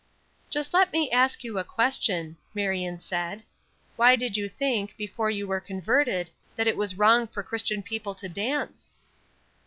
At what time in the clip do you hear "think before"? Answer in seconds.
4.49-5.29